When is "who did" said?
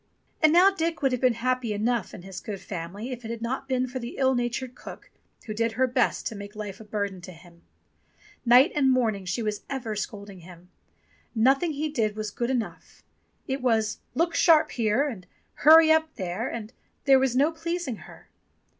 5.45-5.73